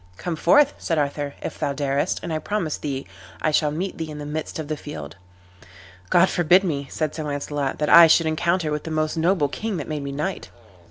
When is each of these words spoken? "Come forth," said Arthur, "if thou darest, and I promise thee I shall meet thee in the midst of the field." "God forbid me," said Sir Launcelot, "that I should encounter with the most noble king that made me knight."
"Come 0.17 0.35
forth," 0.35 0.73
said 0.79 0.97
Arthur, 0.97 1.35
"if 1.43 1.59
thou 1.59 1.73
darest, 1.73 2.21
and 2.23 2.33
I 2.33 2.39
promise 2.39 2.75
thee 2.75 3.05
I 3.39 3.51
shall 3.51 3.69
meet 3.69 3.99
thee 3.99 4.09
in 4.09 4.17
the 4.17 4.25
midst 4.25 4.57
of 4.57 4.67
the 4.67 4.75
field." 4.75 5.15
"God 6.09 6.27
forbid 6.27 6.63
me," 6.63 6.87
said 6.89 7.13
Sir 7.13 7.23
Launcelot, 7.23 7.77
"that 7.77 7.87
I 7.89 8.07
should 8.07 8.25
encounter 8.25 8.71
with 8.71 8.83
the 8.83 8.89
most 8.89 9.15
noble 9.15 9.47
king 9.47 9.77
that 9.77 9.87
made 9.87 10.01
me 10.01 10.11
knight." 10.11 10.49